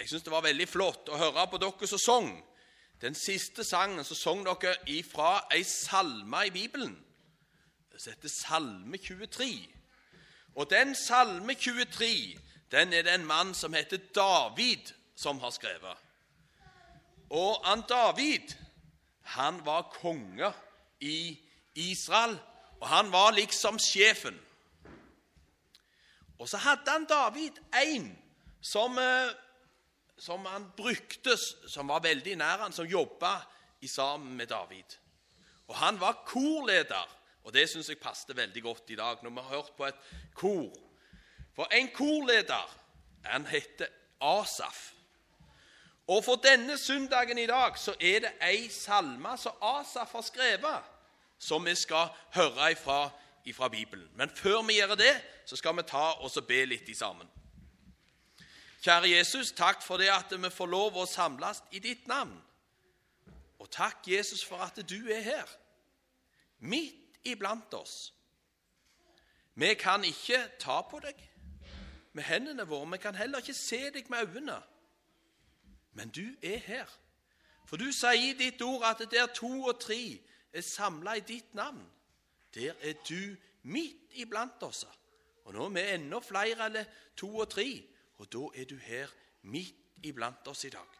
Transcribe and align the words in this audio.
Jeg 0.00 0.08
syns 0.08 0.24
det 0.24 0.32
var 0.32 0.46
veldig 0.46 0.64
flott 0.68 1.10
å 1.12 1.18
høre 1.20 1.44
på 1.52 1.58
dere 1.60 1.88
som 1.88 2.00
sang. 2.00 2.30
Den 3.00 3.14
siste 3.16 3.64
sangen 3.64 4.04
så 4.04 4.16
sang 4.16 4.40
dere 4.46 4.78
ifra 4.88 5.42
ei 5.52 5.60
salme 5.68 6.46
i 6.48 6.52
Bibelen. 6.54 6.94
Det 7.92 8.14
heter 8.14 8.32
Salme 8.32 8.96
23. 8.96 9.68
Og 10.56 10.70
den 10.70 10.94
Salme 10.96 11.54
23 11.54 12.40
den 12.72 12.92
er 12.92 13.02
det 13.02 13.14
en 13.14 13.26
mann 13.26 13.52
som 13.54 13.74
heter 13.74 13.98
David, 14.14 14.92
som 15.16 15.40
har 15.40 15.50
skrevet. 15.50 15.96
Og 17.30 17.60
han 17.66 17.82
David 17.88 18.54
han 19.22 19.60
var 19.66 19.82
konge 20.00 20.52
i 21.00 21.38
Israel, 21.74 22.38
og 22.80 22.88
han 22.88 23.12
var 23.12 23.30
liksom 23.30 23.78
sjefen. 23.78 24.40
Og 26.38 26.48
så 26.48 26.56
hadde 26.56 26.90
han 26.90 27.04
David 27.04 27.60
en 27.84 28.18
som, 28.62 28.98
eh, 28.98 29.34
som 30.20 30.44
han 30.46 30.66
brukte, 30.76 31.36
som 31.68 31.88
var 31.88 32.02
veldig 32.04 32.36
nær 32.36 32.66
han, 32.66 32.72
som 32.76 32.88
jobba 32.88 33.38
sammen 33.88 34.36
med 34.36 34.46
David. 34.46 34.84
Og 35.68 35.76
Han 35.76 36.00
var 36.00 36.22
korleder, 36.26 37.08
og 37.44 37.52
det 37.52 37.68
syns 37.70 37.88
jeg 37.88 37.98
passet 37.98 38.36
veldig 38.36 38.62
godt 38.62 38.90
i 38.90 38.96
dag 38.96 39.22
når 39.22 39.30
vi 39.30 39.40
har 39.40 39.56
hørt 39.56 39.72
på 39.76 39.86
et 39.86 39.94
kor. 40.34 40.72
For 41.56 41.72
en 41.72 41.88
korleder 41.94 42.76
han 43.24 43.46
heter 43.46 43.86
Asaf. 44.20 44.92
Og 46.06 46.24
for 46.24 46.36
denne 46.36 46.78
søndagen 46.78 47.38
i 47.38 47.46
dag 47.46 47.78
så 47.78 47.94
er 48.00 48.20
det 48.20 48.32
ei 48.42 48.68
salme 48.68 49.36
som 49.38 49.56
Asaf 49.62 50.12
har 50.12 50.26
skrevet, 50.26 50.88
som 51.38 51.64
vi 51.64 51.74
skal 51.74 52.10
høre 52.34 52.72
ifra, 52.72 53.10
ifra 53.44 53.68
Bibelen. 53.68 54.10
Men 54.14 54.30
før 54.36 54.62
vi 54.62 54.76
gjør 54.76 54.94
det, 54.94 55.14
så 55.46 55.56
skal 55.56 55.76
vi 55.76 55.82
ta 55.88 56.12
oss 56.20 56.36
og 56.36 56.46
be 56.46 56.64
litt 56.66 56.90
sammen. 56.96 57.28
Kjære 58.80 59.10
Jesus, 59.10 59.52
takk 59.52 59.82
for 59.82 60.00
det 60.00 60.08
at 60.08 60.32
vi 60.32 60.50
får 60.50 60.68
lov 60.72 60.96
å 60.96 61.08
samles 61.08 61.60
i 61.72 61.82
ditt 61.84 62.06
navn. 62.08 62.32
Og 63.60 63.68
takk, 63.70 64.06
Jesus, 64.08 64.44
for 64.44 64.62
at 64.64 64.80
du 64.88 64.96
er 65.12 65.20
her, 65.20 65.50
midt 66.58 67.20
iblant 67.28 67.74
oss. 67.76 68.14
Vi 69.54 69.74
kan 69.74 70.04
ikke 70.04 70.46
ta 70.58 70.80
på 70.88 71.00
deg 71.04 71.18
med 72.16 72.24
hendene 72.24 72.64
våre, 72.64 72.88
vi 72.90 73.02
kan 73.02 73.14
heller 73.14 73.44
ikke 73.44 73.54
se 73.54 73.90
deg 73.92 74.08
med 74.10 74.32
øynene. 74.32 74.56
Men 75.92 76.08
du 76.08 76.24
er 76.42 76.58
her. 76.64 76.88
For 77.68 77.76
du 77.76 77.92
sier 77.92 78.16
i 78.16 78.32
ditt 78.38 78.62
ord 78.62 78.86
at 78.88 79.04
der 79.12 79.28
to 79.34 79.50
og 79.68 79.76
tre 79.80 80.00
er 80.52 80.64
samla 80.64 81.18
i 81.20 81.26
ditt 81.26 81.54
navn, 81.54 81.84
der 82.54 82.72
er 82.80 82.96
du 83.08 83.36
midt 83.62 84.16
iblant 84.18 84.62
oss. 84.62 84.86
Og 85.44 85.54
nå 85.54 85.68
er 85.68 85.76
vi 85.76 85.86
enda 85.94 86.18
flere 86.24 86.66
eller 86.66 86.88
to 87.16 87.28
og 87.36 87.50
tre, 87.50 87.68
og 88.20 88.28
da 88.28 88.46
er 88.60 88.66
du 88.68 88.76
her 88.76 89.08
midt 89.48 89.76
iblant 90.04 90.48
oss 90.48 90.64
i 90.68 90.72
dag. 90.72 90.96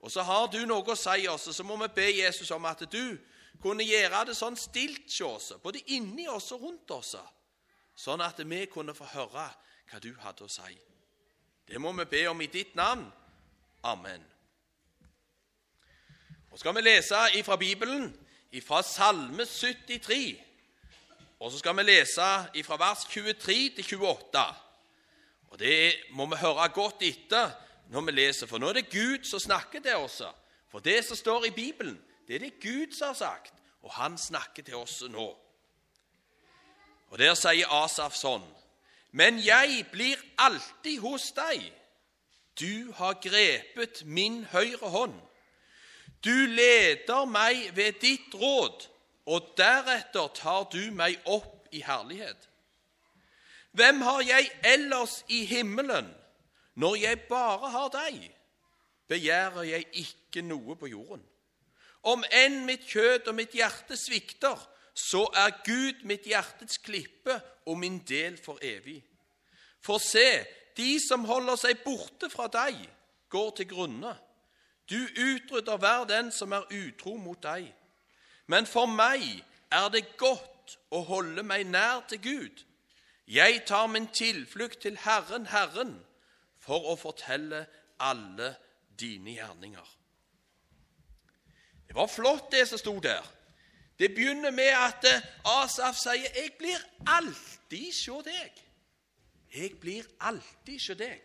Og 0.00 0.12
så 0.12 0.22
har 0.24 0.46
du 0.52 0.62
noe 0.68 0.84
å 0.92 0.96
si 0.96 1.26
oss, 1.28 1.48
og 1.50 1.56
så 1.56 1.64
må 1.64 1.76
vi 1.82 1.88
be 1.96 2.06
Jesus 2.18 2.50
om 2.54 2.64
at 2.68 2.84
du 2.92 3.16
kunne 3.60 3.84
gjøre 3.84 4.26
det 4.28 4.36
sånn 4.36 4.56
stilt 4.56 5.08
hos 5.08 5.52
oss, 5.52 5.60
både 5.62 5.82
inni 5.92 6.28
oss 6.28 6.50
og 6.56 6.66
rundt 6.66 6.92
oss, 6.96 7.14
sånn 7.96 8.24
at 8.24 8.40
vi 8.44 8.64
kunne 8.72 8.96
få 8.96 9.08
høre 9.12 9.46
hva 9.90 10.00
du 10.02 10.12
hadde 10.24 10.44
å 10.44 10.52
si. 10.52 10.76
Det 11.66 11.80
må 11.82 11.92
vi 11.96 12.08
be 12.08 12.26
om 12.30 12.40
i 12.40 12.48
ditt 12.50 12.76
navn. 12.78 13.06
Amen. 13.84 14.22
Og 16.52 16.60
skal 16.60 16.76
vi 16.76 16.84
lese 16.84 17.18
fra 17.44 17.56
Bibelen, 17.60 18.08
fra 18.64 18.82
Salme 18.86 19.44
73. 19.44 20.36
Og 21.40 21.50
så 21.52 21.58
skal 21.60 21.76
vi 21.76 21.84
lese 21.84 22.28
fra 22.64 22.78
vers 22.80 23.04
23 23.10 23.58
til 23.76 23.98
28. 24.00 24.44
Og 25.50 25.58
Det 25.58 25.94
må 26.10 26.26
vi 26.26 26.36
høre 26.36 26.68
godt 26.68 27.02
etter 27.02 27.50
når 27.88 28.00
vi 28.00 28.12
leser, 28.12 28.46
for 28.46 28.58
nå 28.58 28.68
er 28.68 28.80
det 28.80 28.90
Gud 28.90 29.24
som 29.24 29.40
snakker 29.40 29.80
til 29.80 29.96
oss. 29.96 30.22
For 30.68 30.82
det 30.82 31.04
som 31.04 31.16
står 31.16 31.46
i 31.46 31.54
Bibelen, 31.54 31.98
det 32.26 32.34
er 32.34 32.38
det 32.38 32.60
Gud 32.60 32.92
som 32.92 33.14
har 33.14 33.14
sagt, 33.14 33.54
og 33.82 33.92
han 33.92 34.18
snakker 34.18 34.62
til 34.62 34.74
oss 34.74 35.02
nå. 35.10 35.28
Og 37.10 37.18
Der 37.18 37.34
sier 37.38 37.70
Asaf 37.70 38.16
sånn 38.18 38.44
Men 39.12 39.38
jeg 39.38 39.86
blir 39.92 40.20
alltid 40.36 40.98
hos 41.00 41.30
deg. 41.32 41.62
Du 42.60 42.92
har 42.98 43.14
grepet 43.22 44.02
min 44.04 44.44
høyre 44.44 44.90
hånd. 44.90 45.14
Du 46.24 46.34
leder 46.50 47.24
meg 47.24 47.70
ved 47.76 48.00
ditt 48.02 48.34
råd, 48.34 48.88
og 49.26 49.54
deretter 49.56 50.28
tar 50.34 50.66
du 50.72 50.90
meg 50.92 51.16
opp 51.24 51.68
i 51.72 51.80
herlighet. 51.80 52.48
Hvem 53.76 54.00
har 54.00 54.20
jeg 54.24 54.50
ellers 54.64 55.24
i 55.28 55.44
himmelen 55.44 56.08
når 56.80 56.94
jeg 56.96 57.20
bare 57.28 57.70
har 57.70 57.90
deg? 57.92 58.22
Begjærer 59.08 59.62
jeg 59.68 59.84
ikke 59.92 60.42
noe 60.42 60.76
på 60.80 60.88
jorden. 60.88 61.22
Om 62.06 62.24
enn 62.32 62.62
mitt 62.64 62.86
kjød 62.88 63.28
og 63.28 63.34
mitt 63.36 63.52
hjerte 63.56 63.98
svikter, 63.98 64.56
så 64.96 65.26
er 65.36 65.58
Gud 65.66 66.04
mitt 66.08 66.24
hjertets 66.24 66.78
klippe 66.80 67.36
og 67.66 67.76
min 67.78 67.98
del 68.08 68.38
for 68.40 68.58
evig. 68.64 69.02
For 69.84 70.00
se, 70.00 70.46
de 70.76 70.96
som 71.02 71.26
holder 71.28 71.58
seg 71.60 71.82
borte 71.84 72.30
fra 72.32 72.46
deg, 72.52 72.78
går 73.28 73.50
til 73.58 73.68
grunne. 73.74 74.14
Du 74.88 74.98
utrydder 75.02 75.76
hver 75.82 76.06
den 76.08 76.30
som 76.32 76.54
er 76.56 76.64
utro 76.72 77.16
mot 77.20 77.42
deg. 77.42 77.68
Men 78.46 78.66
for 78.66 78.88
meg 78.88 79.26
er 79.68 79.90
det 79.92 80.16
godt 80.16 80.78
å 80.94 81.02
holde 81.10 81.44
meg 81.44 81.66
nær 81.68 82.06
til 82.08 82.22
Gud. 82.22 82.64
Jeg 83.26 83.62
tar 83.66 83.86
min 83.86 84.08
tilflukt 84.08 84.80
til 84.80 84.98
Herren, 85.02 85.46
Herren, 85.46 85.96
for 86.62 86.92
å 86.92 86.96
fortelle 86.98 87.66
alle 87.98 88.54
dine 88.98 89.34
gjerninger. 89.34 89.96
Det 91.88 91.94
var 91.94 92.06
flott, 92.06 92.52
det 92.52 92.68
som 92.68 92.78
sto 92.78 92.98
der. 93.02 93.26
Det 93.98 94.14
begynner 94.14 94.50
med 94.50 94.74
at 94.76 95.04
eh, 95.08 95.22
Asaf 95.44 95.96
sier 95.96 96.28
'Jeg 96.34 96.52
blir 96.58 96.78
alltid 97.06 97.92
sjå 97.92 98.20
deg'. 98.22 98.62
Jeg 99.54 99.78
blir 99.80 100.04
alltid 100.20 100.78
sjå 100.78 100.94
deg, 100.94 101.22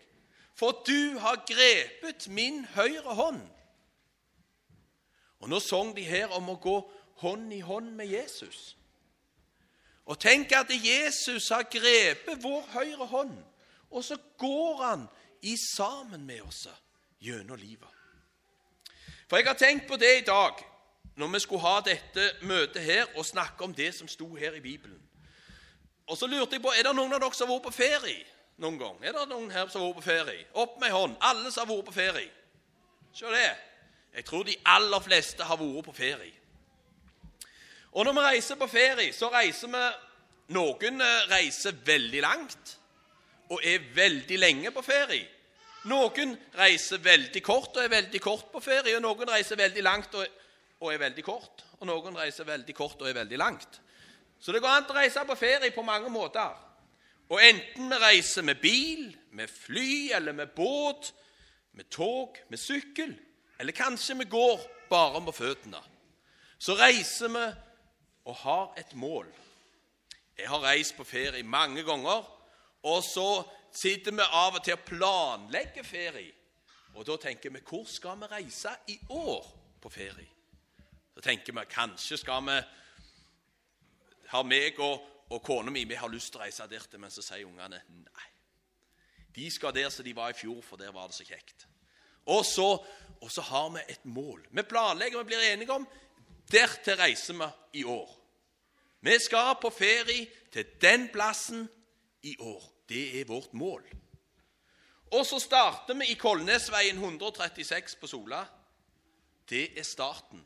for 0.56 0.84
du 0.88 1.20
har 1.20 1.44
grepet 1.48 2.28
min 2.28 2.66
høyre 2.66 3.16
hånd. 3.16 3.42
Og 5.40 5.50
Nå 5.50 5.60
sang 5.60 5.96
de 5.96 6.04
her 6.04 6.28
om 6.28 6.50
å 6.50 6.60
gå 6.62 6.78
hånd 7.16 7.54
i 7.54 7.60
hånd 7.60 7.92
med 7.98 8.08
Jesus. 8.08 8.78
Og 10.12 10.20
tenk 10.20 10.52
at 10.52 10.72
Jesus 10.76 11.50
har 11.50 11.70
grepet 11.72 12.44
vår 12.44 12.66
høyre 12.74 13.06
hånd, 13.08 13.38
og 13.92 14.04
så 14.04 14.18
går 14.38 14.82
han 14.84 15.06
i 15.42 15.54
sammen 15.76 16.26
med 16.28 16.42
oss 16.44 16.66
gjennom 17.24 17.60
livet. 17.60 17.88
For 19.30 19.40
jeg 19.40 19.48
har 19.48 19.56
tenkt 19.56 19.88
på 19.88 19.96
det 19.96 20.18
i 20.18 20.26
dag 20.28 20.60
når 21.16 21.28
vi 21.28 21.40
skulle 21.40 21.64
ha 21.64 21.80
dette 21.86 22.26
møtet 22.42 22.84
her 22.84 23.06
og 23.16 23.26
snakke 23.26 23.64
om 23.64 23.76
det 23.76 23.94
som 23.96 24.10
sto 24.12 24.28
her 24.36 24.58
i 24.60 24.64
Bibelen. 24.64 25.00
Og 26.08 26.18
så 26.18 26.28
lurte 26.28 26.56
jeg 26.56 26.62
på, 26.62 26.74
Er 26.76 26.84
det 26.84 26.96
noen 26.96 27.14
av 27.14 27.22
dere 27.24 27.38
som 27.38 27.48
har 27.48 27.56
vært 27.56 27.70
på 27.70 27.78
ferie 27.78 28.26
noen 28.58 28.80
gang? 28.80 29.00
Er 29.04 29.16
det 29.16 29.30
noen 29.30 29.52
her 29.52 29.72
som 29.72 29.82
har 29.82 29.94
vært 29.94 30.02
på 30.02 30.10
ferie? 30.10 30.46
Opp 30.54 30.76
med 30.82 30.92
hånd. 30.92 31.16
Alle 31.22 31.52
som 31.52 31.64
har 31.64 31.76
vært 31.76 31.88
på 31.88 31.96
ferie. 31.96 32.32
Se 33.16 33.32
det. 33.32 33.52
Jeg 34.16 34.26
tror 34.28 34.44
de 34.44 34.60
aller 34.66 35.00
fleste 35.00 35.48
har 35.48 35.62
vært 35.62 35.88
på 35.88 35.96
ferie. 35.96 36.41
Og 37.91 38.06
når 38.06 38.16
vi 38.16 38.24
reiser 38.29 38.56
på 38.59 38.68
ferie, 38.72 39.13
så 39.13 39.29
reiser 39.34 39.72
vi 39.72 39.84
Noen 40.52 41.00
eh, 41.00 41.28
reiser 41.31 41.75
veldig 41.85 42.22
langt 42.24 42.74
og 43.52 43.62
er 43.68 43.84
veldig 43.96 44.40
lenge 44.40 44.72
på 44.72 44.84
ferie. 44.84 45.28
Noen 45.91 46.34
reiser 46.56 47.02
veldig 47.03 47.41
kort 47.44 47.78
og 47.78 47.84
er 47.84 47.91
veldig 47.91 48.22
kort 48.22 48.52
på 48.52 48.62
ferie, 48.63 48.96
og 48.96 49.03
noen 49.03 49.31
reiser 49.31 49.59
veldig 49.59 49.84
langt 49.84 50.16
og 50.16 50.91
er 50.91 51.00
veldig 51.02 51.24
kort, 51.25 51.63
og 51.79 51.88
noen 51.90 52.19
reiser 52.19 52.47
veldig 52.47 52.75
kort 52.78 53.02
og 53.02 53.09
er 53.09 53.18
veldig 53.18 53.40
langt. 53.40 53.79
Så 54.40 54.53
det 54.53 54.62
går 54.62 54.75
an 54.75 54.91
å 54.91 54.97
reise 54.97 55.23
på 55.28 55.40
ferie 55.40 55.72
på 55.73 55.85
mange 55.85 56.12
måter. 56.12 56.53
Og 57.31 57.40
enten 57.44 57.91
vi 57.91 58.00
reiser 58.02 58.46
med 58.46 58.59
bil, 58.62 59.09
med 59.31 59.50
fly 59.52 60.12
eller 60.18 60.35
med 60.35 60.53
båt, 60.56 61.12
med 61.73 61.88
tog, 61.91 62.38
med 62.50 62.59
sykkel, 62.59 63.14
eller 63.59 63.76
kanskje 63.76 64.17
vi 64.20 64.29
går 64.32 64.64
bare 64.90 65.22
med 65.23 65.35
føttene, 65.35 65.79
så 66.59 66.76
reiser 66.78 67.32
vi 67.32 67.46
og 68.26 68.35
har 68.35 68.73
et 68.78 68.94
mål. 68.96 69.28
Jeg 70.38 70.50
har 70.50 70.64
reist 70.64 70.96
på 70.97 71.03
ferie 71.03 71.44
mange 71.44 71.84
ganger, 71.84 72.26
og 72.84 73.03
så 73.03 73.44
sitter 73.72 74.12
vi 74.12 74.26
av 74.26 74.58
og 74.58 74.64
til 74.66 74.78
og 74.78 74.85
planlegger 74.88 75.85
ferie. 75.85 76.34
Og 76.96 77.06
da 77.08 77.16
tenker 77.22 77.53
vi 77.53 77.64
hvor 77.64 77.85
skal 77.88 78.20
vi 78.20 78.29
reise 78.32 78.73
i 78.91 78.97
år 79.09 79.46
på 79.82 79.90
ferie? 79.90 80.28
Så 81.14 81.23
tenker 81.23 81.56
vi 81.56 81.66
kanskje 81.70 82.18
skal 82.18 82.46
vi 82.47 82.62
Har 84.32 84.44
meg 84.47 84.78
og, 84.79 85.02
og 85.29 85.41
kona 85.44 85.72
mi 85.72 85.84
vi 85.84 85.96
har 86.00 86.08
lyst 86.08 86.32
til 86.32 86.40
å 86.40 86.46
reise 86.46 86.64
der 86.72 86.97
men 86.97 87.12
så 87.12 87.22
sier 87.22 87.44
ungene 87.46 87.82
nei. 87.90 88.28
De 89.35 89.50
skal 89.52 89.73
der 89.76 89.90
som 89.90 90.06
de 90.06 90.14
var 90.16 90.32
i 90.32 90.35
fjor, 90.35 90.62
for 90.64 90.79
der 90.79 90.91
var 90.91 91.08
det 91.08 91.16
så 91.16 91.26
kjekt. 91.28 91.68
Og 92.26 92.46
så, 92.46 92.68
og 93.22 93.32
så 93.32 93.41
har 93.41 93.70
vi 93.76 93.84
et 93.90 94.06
mål. 94.06 94.46
Vi 94.52 94.64
planlegger, 94.64 95.20
vi 95.20 95.34
blir 95.34 95.46
enige 95.52 95.73
om 95.73 95.88
Dertil 96.52 96.98
reiser 97.00 97.38
vi 97.40 97.80
i 97.80 97.84
år. 97.84 98.18
Vi 99.02 99.18
skal 99.20 99.56
på 99.62 99.70
ferie 99.70 100.28
til 100.52 100.66
den 100.82 101.09
plassen 101.14 101.70
i 102.24 102.36
år. 102.40 102.64
Det 102.90 103.22
er 103.22 103.26
vårt 103.26 103.53
mål. 103.53 103.86
Og 105.12 105.26
så 105.26 105.40
starter 105.40 105.94
vi 105.94 106.12
i 106.12 106.20
Kolnesveien 106.20 106.98
136 106.98 107.96
på 108.00 108.08
Sola. 108.08 108.46
Det 109.50 109.80
er 109.80 109.84
starten. 109.84 110.44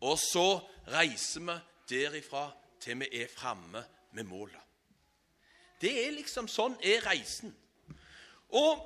Og 0.00 0.18
så 0.18 0.60
reiser 0.88 1.40
vi 1.40 1.58
derifra 1.96 2.50
til 2.80 3.00
vi 3.00 3.08
er 3.22 3.28
framme 3.28 3.84
med 4.12 4.24
målet. 4.24 4.60
Det 5.80 5.92
er 6.06 6.12
liksom 6.12 6.48
sånn 6.48 6.76
er 6.84 7.04
reisen. 7.06 7.52
Og 8.56 8.82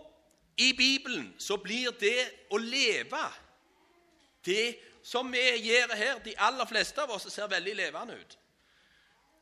i 0.59 0.73
Bibelen 0.77 1.33
så 1.39 1.57
blir 1.59 1.95
det 1.99 2.49
å 2.55 2.59
leve 2.59 3.23
det 4.47 4.94
som 5.05 5.33
vi 5.33 5.43
gjør 5.61 5.95
her 5.97 6.19
De 6.25 6.35
aller 6.39 6.67
fleste 6.67 7.03
av 7.03 7.11
oss 7.13 7.29
ser 7.33 7.51
veldig 7.51 7.75
levende 7.77 8.17
ut. 8.17 8.39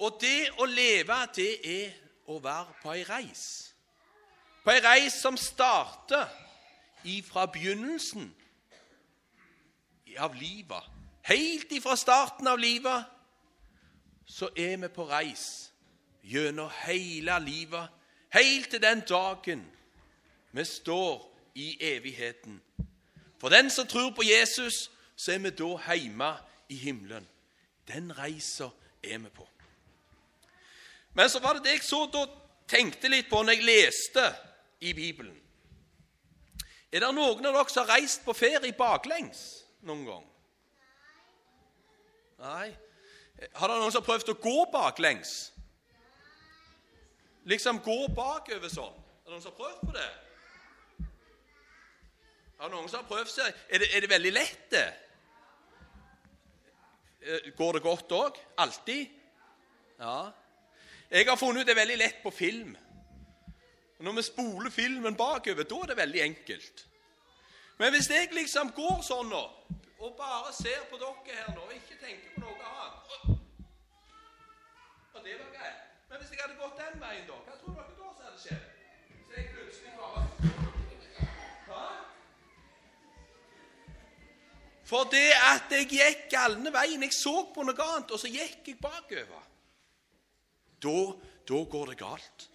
Og 0.02 0.18
det 0.20 0.50
å 0.58 0.66
leve, 0.66 1.16
det 1.36 1.52
er 1.62 1.92
å 2.26 2.38
være 2.42 2.74
på 2.82 2.92
ei 2.94 3.04
reis. 3.06 3.44
På 4.64 4.72
ei 4.74 4.80
reis 4.82 5.20
som 5.22 5.36
starter 5.38 6.26
ifra 7.06 7.46
begynnelsen 7.46 8.30
av 10.18 10.34
livet. 10.34 10.82
Helt 11.22 11.72
ifra 11.72 11.96
starten 11.96 12.46
av 12.50 12.58
livet 12.58 13.04
så 14.26 14.48
er 14.56 14.76
vi 14.82 14.88
på 14.90 15.06
reis 15.06 15.72
gjennom 16.22 16.70
hele 16.86 17.38
livet, 17.42 17.90
helt 18.30 18.70
til 18.70 18.82
den 18.82 19.02
dagen 19.08 19.64
vi 20.52 20.64
står 20.64 21.22
i 21.54 21.76
evigheten. 21.94 22.60
For 23.40 23.48
den 23.48 23.70
som 23.70 23.86
tror 23.86 24.10
på 24.14 24.22
Jesus, 24.22 24.90
så 25.22 25.36
er 25.36 25.42
vi 25.44 25.52
da 25.54 25.70
hjemme 25.94 26.30
i 26.68 26.76
himmelen. 26.82 27.26
Den 27.86 28.10
reisa 28.18 28.70
er 29.02 29.18
vi 29.18 29.30
på. 29.30 29.46
Men 31.14 31.30
så 31.30 31.38
var 31.38 31.54
det 31.54 31.66
det 31.66 31.76
jeg 31.76 31.84
så 31.86 32.06
da 32.10 32.24
tenkte 32.68 33.10
litt 33.12 33.28
på 33.30 33.42
når 33.42 33.58
jeg 33.58 33.66
leste 33.68 34.24
i 34.82 34.94
Bibelen. 34.96 35.36
Er 36.92 37.04
det 37.04 37.12
noen 37.14 37.46
av 37.46 37.54
dere 37.54 37.70
som 37.70 37.84
har 37.84 38.00
reist 38.00 38.24
på 38.24 38.34
ferie 38.36 38.72
baklengs 38.76 39.44
noen 39.86 40.02
gang? 40.08 40.26
Nei. 42.42 42.72
Har 43.54 43.70
det 43.70 43.78
noen 43.78 43.94
som 43.94 44.02
har 44.02 44.08
prøvd 44.08 44.34
å 44.34 44.40
gå 44.42 44.66
baklengs? 44.72 45.36
Liksom 47.48 47.78
gå 47.84 48.00
bakover 48.14 48.70
sånn. 48.70 48.98
Er 49.22 49.30
det 49.30 49.36
noen 49.36 49.44
som 49.44 49.54
har 49.54 49.60
prøvd 49.60 49.86
på 49.86 49.94
det? 49.96 50.10
Har 52.58 52.70
noen 52.70 52.90
som 52.90 53.02
har 53.02 53.08
prøvd 53.10 53.30
seg? 53.30 53.64
Er 53.70 53.82
det, 53.82 53.90
er 53.94 54.04
det 54.04 54.10
veldig 54.10 54.34
lett, 54.34 54.66
det? 54.74 54.86
Eh, 57.22 57.52
går 57.56 57.72
det 57.72 57.82
godt 57.82 58.12
òg? 58.12 58.38
Alltid? 58.58 59.06
Ja. 59.98 60.30
Jeg 61.10 61.28
har 61.28 61.36
funnet 61.36 61.60
ut 61.60 61.66
det 61.66 61.74
er 61.76 61.82
veldig 61.84 61.98
lett 61.98 62.22
på 62.22 62.30
film. 62.30 62.76
Når 63.98 64.12
vi 64.12 64.22
spoler 64.22 64.70
filmen 64.70 65.14
bakover, 65.16 65.62
da 65.62 65.76
er 65.82 65.86
det 65.86 65.96
veldig 65.96 66.22
enkelt. 66.22 66.86
Men 67.78 67.92
hvis 67.94 68.10
jeg 68.10 68.32
liksom 68.34 68.72
går 68.74 69.02
sånn 69.06 69.30
nå, 69.30 69.42
og 70.02 70.16
bare 70.18 70.50
ser 70.56 70.82
på 70.90 70.98
dere 70.98 71.36
her 71.36 71.54
nå, 71.54 71.62
og 71.62 71.74
ikke 71.76 71.98
tenker 72.00 72.34
på 72.34 72.42
noe 72.42 72.70
annet 72.72 73.38
Og 75.14 75.20
det 75.24 75.36
var 75.38 75.50
greit. 75.54 75.82
Men 76.08 76.18
hvis 76.18 76.30
jeg 76.32 76.40
hadde 76.42 76.58
gått 76.58 76.80
den 76.80 77.00
veien, 77.04 77.26
da, 77.28 77.38
hva 77.46 77.54
tror 77.60 77.76
dere 77.78 77.94
da 78.00 78.08
som 78.16 78.24
hadde 78.26 78.42
skjedd? 78.42 78.64
Så 79.28 79.36
jeg 79.36 79.46
plutselig 79.54 79.92
bare 80.00 80.26
Hva? 81.68 81.84
For 84.92 85.08
det 85.08 85.30
at 85.32 85.72
jeg 85.72 85.88
gikk 85.88 86.26
galne 86.34 86.68
veien 86.74 87.00
Jeg 87.06 87.14
så 87.16 87.46
på 87.54 87.64
noe 87.64 87.84
annet, 87.86 88.12
og 88.12 88.20
så 88.20 88.28
gikk 88.28 88.68
jeg 88.68 88.80
bakover 88.82 89.48
da, 90.82 90.98
da 91.46 91.58
går 91.70 91.92
det 91.92 91.98
galt. 92.00 92.48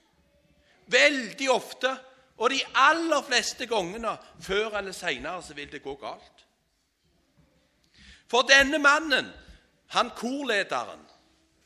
Veldig 0.91 1.45
ofte, 1.53 1.93
og 2.37 2.51
de 2.51 2.57
aller 2.75 3.23
fleste 3.23 3.63
gangene, 3.71 4.17
før 4.43 4.75
eller 4.81 4.91
seinere, 4.91 5.39
så 5.43 5.55
vil 5.55 5.69
det 5.71 5.79
gå 5.79 5.93
galt. 6.01 6.43
For 8.27 8.43
denne 8.43 8.81
mannen, 8.83 9.29
han 9.95 10.11
korlederen, 10.19 11.05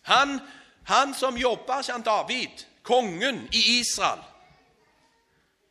han, 0.05 0.37
han 0.85 1.15
som 1.17 1.37
jobba 1.37 1.79
som 1.81 2.05
David, 2.05 2.61
kongen 2.85 3.47
i 3.53 3.79
Israel 3.79 4.21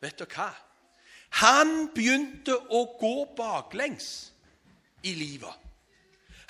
Vet 0.01 0.19
du 0.19 0.25
hva? 0.25 0.47
Han 1.43 1.89
begynte 1.93 2.55
å 2.73 2.85
gå 2.99 3.15
baklengs 3.37 4.30
i 5.03 5.13
livet. 5.13 5.53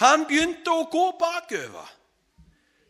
Han 0.02 0.26
begynte 0.26 0.74
å 0.74 0.88
gå 0.92 1.12
bakover. 1.20 1.90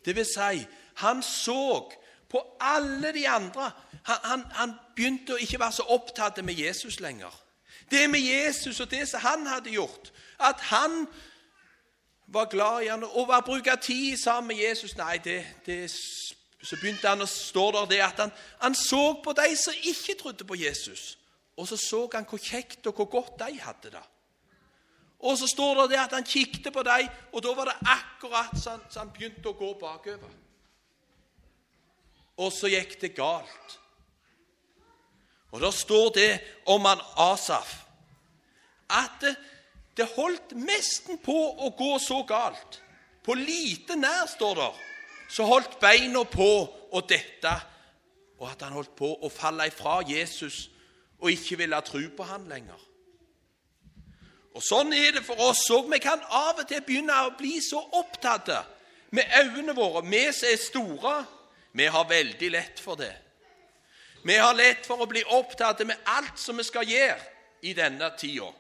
Det 0.06 0.16
vil 0.16 0.26
si, 0.26 0.62
han 1.04 1.24
så 1.24 1.92
på 2.32 2.42
alle 2.60 3.12
de 3.14 3.26
andre. 3.28 3.72
Han, 4.04 4.18
han, 4.24 4.46
han 4.56 4.76
begynte 4.96 5.36
å 5.36 5.42
ikke 5.42 5.60
være 5.60 5.82
så 5.82 5.88
opptatt 5.94 6.40
med 6.46 6.60
Jesus 6.60 7.00
lenger. 7.04 7.34
Det 7.92 8.08
med 8.10 8.24
Jesus 8.24 8.80
og 8.80 8.92
det 8.92 9.04
som 9.10 9.20
han 9.20 9.46
hadde 9.48 9.74
gjort, 9.76 10.14
at 10.40 10.62
han 10.72 11.06
var 12.32 12.48
glad 12.50 12.84
i 12.84 12.88
han 12.88 13.04
og 13.04 13.28
var 13.28 13.44
bruke 13.44 13.76
tid 13.82 14.18
sammen 14.18 14.48
med 14.48 14.64
Jesus 14.64 14.96
Nei, 14.96 15.18
det, 15.18 15.44
det, 15.66 15.92
så 16.64 16.78
begynte 16.80 17.10
han 17.10 17.22
å 17.22 17.28
stå 17.28 17.66
der 17.76 17.90
det 17.92 18.00
at 18.06 18.22
han, 18.24 18.32
han 18.62 18.76
så 18.76 19.20
på 19.24 19.34
de 19.36 19.50
som 19.60 19.76
ikke 19.84 20.16
trodde 20.22 20.48
på 20.48 20.56
Jesus. 20.56 21.18
Og 21.60 21.68
så 21.68 21.78
så 21.78 22.06
han 22.14 22.26
hvor 22.30 22.40
kjekt 22.40 22.88
og 22.88 22.96
hvor 22.96 23.10
godt 23.12 23.40
de 23.44 23.60
hadde 23.60 23.92
det. 23.92 24.06
Og 25.22 25.38
så 25.38 25.48
står 25.48 25.86
det 25.92 26.00
at 26.02 26.14
han 26.18 26.26
kikket 26.26 26.72
på 26.74 26.84
dem, 26.86 27.10
og 27.32 27.44
da 27.46 27.54
var 27.58 27.70
det 27.70 27.92
akkurat 27.94 28.56
så 28.58 28.76
han, 28.76 28.86
så 28.90 29.04
han 29.04 29.12
begynte 29.14 29.52
å 29.52 29.58
gå 29.58 29.74
bakover 29.78 30.32
og 32.42 32.52
så 32.54 32.70
gikk 32.72 32.98
det 33.02 33.14
galt. 33.18 33.78
Og 35.52 35.62
da 35.64 35.72
står 35.76 36.12
det 36.16 36.30
om 36.72 36.86
han 36.88 37.02
Asaf 37.20 37.82
at 38.92 39.22
det, 39.24 39.36
det 39.96 40.08
holdt 40.16 40.54
nesten 40.56 41.20
på 41.24 41.36
å 41.36 41.70
gå 41.76 41.94
så 42.00 42.22
galt. 42.28 42.80
På 43.24 43.36
lite 43.38 43.98
nær, 44.00 44.26
står 44.28 44.56
det, 44.58 44.70
så 45.32 45.46
holdt 45.48 45.78
beina 45.80 46.24
på 46.28 46.48
å 46.92 47.02
dette, 47.08 47.52
og 48.40 48.48
at 48.50 48.64
han 48.66 48.76
holdt 48.76 48.96
på 48.98 49.12
å 49.22 49.30
falle 49.32 49.68
ifra 49.70 50.00
Jesus 50.08 50.66
og 51.22 51.30
ikke 51.32 51.60
ville 51.62 51.80
tro 51.86 52.02
på 52.18 52.28
han 52.28 52.48
lenger. 52.50 52.80
Og 54.56 54.64
Sånn 54.64 54.92
er 54.94 55.16
det 55.16 55.24
for 55.24 55.40
oss 55.40 55.64
òg. 55.72 55.88
Vi 55.92 56.00
kan 56.04 56.22
av 56.28 56.60
og 56.60 56.68
til 56.68 56.84
begynne 56.84 57.16
å 57.26 57.36
bli 57.38 57.60
så 57.64 57.80
opptatt 58.00 58.52
med 59.12 59.28
øynene 59.40 59.76
våre, 59.76 60.04
vi 60.08 60.26
som 60.34 60.50
er 60.50 60.60
store 60.60 61.16
vi 61.72 61.88
har 61.88 62.08
veldig 62.08 62.50
lett 62.52 62.80
for 62.80 63.00
det. 63.00 63.14
Vi 64.24 64.36
har 64.38 64.54
lett 64.54 64.86
for 64.86 65.02
å 65.02 65.08
bli 65.10 65.24
opptatt 65.24 65.86
med 65.88 65.98
alt 66.04 66.40
som 66.40 66.60
vi 66.60 66.66
skal 66.68 66.88
gjøre 66.88 67.20
i 67.66 67.74
denne 67.74 68.12
tida. 68.20 68.52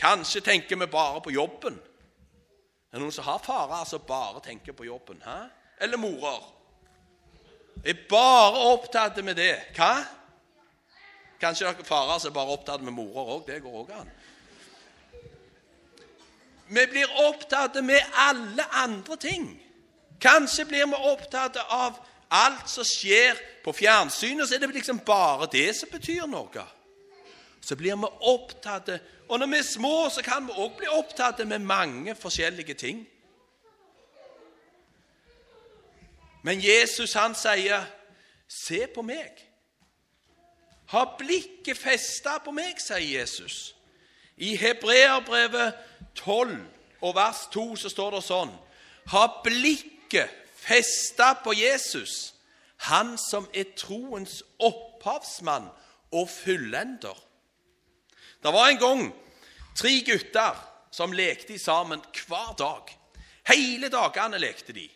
Kanskje 0.00 0.40
tenker 0.40 0.76
vi 0.80 0.88
bare 0.90 1.20
på 1.20 1.34
jobben. 1.34 1.76
Det 1.76 2.96
er 2.96 3.02
noen 3.02 3.14
som 3.14 3.28
har 3.28 3.42
farer 3.44 3.84
som 3.86 4.02
bare 4.06 4.40
tenker 4.42 4.74
på 4.74 4.88
jobben. 4.88 5.20
Hæ? 5.22 5.36
Eller 5.84 6.00
morer. 6.00 6.40
Er 7.84 8.00
bare 8.08 8.64
opptatt 8.72 9.20
med 9.24 9.36
det. 9.36 9.52
Hva? 9.76 9.92
Kanskje 11.40 11.68
dere 11.68 11.86
farer 11.86 12.18
som 12.18 12.32
er 12.32 12.38
bare 12.40 12.56
opptatt 12.56 12.82
med 12.82 12.96
morer 12.96 13.36
òg. 13.36 13.44
Det 13.46 13.60
går 13.62 13.78
òg 13.84 13.92
an. 14.00 14.10
Vi 16.70 16.86
blir 16.86 17.10
opptatt 17.26 17.84
med 17.84 18.00
alle 18.14 18.64
andre 18.72 19.16
ting. 19.16 19.62
Kanskje 20.20 20.64
blir 20.64 20.86
vi 20.86 20.98
opptatt 21.10 21.56
av 21.56 21.98
alt 22.30 22.68
som 22.70 22.86
skjer 22.86 23.38
på 23.64 23.72
fjernsynet, 23.74 24.48
så 24.48 24.54
er 24.54 24.62
det 24.62 24.74
liksom 24.74 25.00
bare 25.06 25.48
det 25.50 25.72
som 25.76 25.90
betyr 25.90 26.28
noe. 26.30 26.66
Så 27.60 27.76
blir 27.76 27.96
vi 27.96 28.12
opptatt 28.20 28.90
Og 29.30 29.38
når 29.38 29.46
vi 29.46 29.58
er 29.58 29.62
små, 29.62 30.08
så 30.10 30.22
kan 30.26 30.46
vi 30.46 30.52
òg 30.58 30.72
bli 30.74 30.88
opptatt 30.90 31.38
med 31.46 31.58
mange 31.62 32.14
forskjellige 32.18 32.74
ting. 32.74 33.04
Men 36.42 36.60
Jesus, 36.60 37.12
han 37.12 37.34
sier, 37.34 37.84
'Se 38.48 38.86
på 38.94 39.02
meg'. 39.02 39.46
Ha 40.86 41.04
blikket 41.18 41.78
festa 41.78 42.38
på 42.38 42.50
meg, 42.50 42.80
sier 42.80 43.20
Jesus. 43.20 43.74
I 44.36 44.56
Hebreerbrevet 44.56 45.74
12 46.14 46.58
og 47.00 47.14
vers 47.16 47.46
2 47.52 47.64
så 47.76 47.90
står 47.92 48.16
det 48.16 48.24
sånn 48.26 48.52
Ha 49.12 49.24
blikket 49.44 50.36
festa 50.60 51.32
på 51.44 51.54
Jesus, 51.56 52.34
han 52.88 53.16
som 53.18 53.48
er 53.54 53.72
troens 53.76 54.42
opphavsmann 54.60 55.68
og 56.12 56.28
fullender. 56.30 57.16
Det 58.42 58.52
var 58.52 58.68
en 58.68 58.80
gang 58.80 59.02
tre 59.76 60.00
gutter 60.04 60.56
som 60.92 61.12
lekte 61.12 61.58
sammen 61.58 62.02
hver 62.26 62.54
dag. 62.58 62.90
Hele 63.50 63.88
dagene 63.92 64.40
lekte 64.40 64.72
de. 64.72 64.88